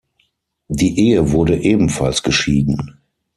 [0.67, 2.97] Die Ehe wurde ebenfalls geschieden.